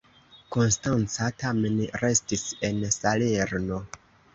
Konstanca 0.55 1.29
tamen 1.45 1.79
restis 2.07 2.49
en 2.71 2.85
Salerno. 3.01 3.85